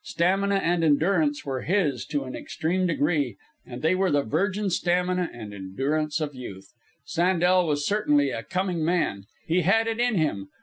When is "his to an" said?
1.61-2.35